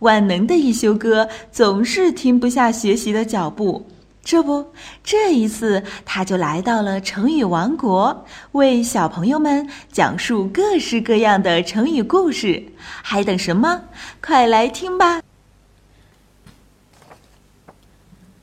[0.00, 3.86] 万能的一休哥总是停不下学习的脚步。
[4.22, 4.72] 这不，
[5.02, 12.62] 这一次他就来到了成语王国，为小朋友们讲述各式各样的成语故事。
[13.02, 13.82] 还等什么？
[14.22, 15.22] 快来听吧！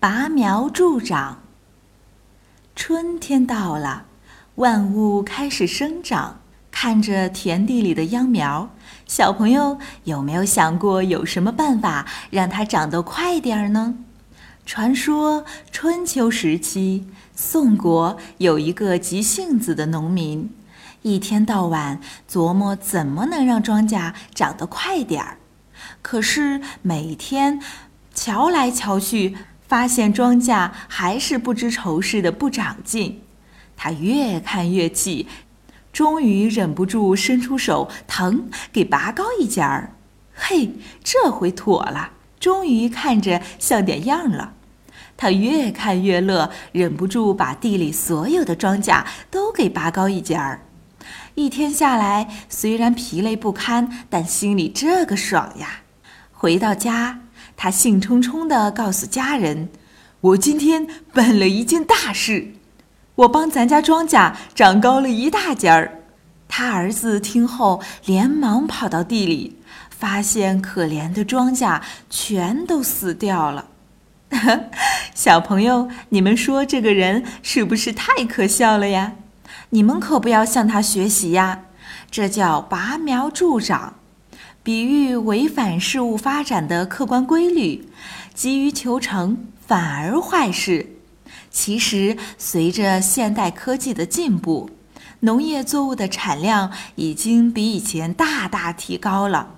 [0.00, 1.42] 拔苗助长。
[2.74, 4.06] 春天到了，
[4.56, 6.40] 万物开始生长。
[6.86, 8.70] 看着田地里的秧苗，
[9.08, 13.96] 小朋友有没有想过有什么办法让它长得快点儿呢？
[14.64, 17.04] 传说春秋时期，
[17.34, 20.48] 宋国有一个急性子的农民，
[21.02, 21.98] 一天到晚
[22.30, 25.38] 琢磨怎么能让庄稼长得快点儿。
[26.02, 27.60] 可是每天
[28.14, 33.22] 瞧来瞧去，发现庄稼还是不知愁似的不长进。
[33.78, 35.26] 他越看越气，
[35.96, 39.94] 终于忍不住伸出手，疼，给拔高一截儿。
[40.34, 44.52] 嘿，这回妥了，终于看着像点样了。
[45.16, 50.66] 他越看越乐，忍不住把地里所有的庄稼都给拔高一截儿。
[51.34, 55.80] 一天下来，虽然疲累不堪，但心里这个爽呀！
[56.30, 57.20] 回到家，
[57.56, 59.70] 他兴冲冲地告诉家人
[60.20, 62.48] ：“我今天办了一件大事，
[63.16, 66.00] 我帮咱家庄稼长高了一大截儿。”
[66.48, 69.58] 他儿子听后，连忙跑到地里，
[69.90, 73.66] 发现可怜的庄稼全都死掉了。
[75.12, 79.14] 小朋友，你们说这个人是不是太可笑了呀？
[79.70, 81.62] 你们可不要向他学习呀！
[82.10, 83.94] 这叫拔苗助长，
[84.62, 87.88] 比喻违反事物发展的客观规律，
[88.32, 90.95] 急于求成反而坏事。
[91.50, 94.70] 其实，随着现代科技的进步，
[95.20, 99.54] 农业作物的产量已经比以前大大提高了。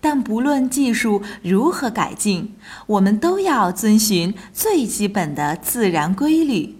[0.00, 2.54] 但不论技术如何改进，
[2.86, 6.76] 我们都要遵循最基本的自然规律。